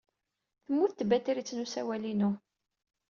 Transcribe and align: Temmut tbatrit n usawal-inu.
Temmut 0.65 0.91
tbatrit 0.99 1.51
n 1.53 1.63
usawal-inu. 1.63 2.31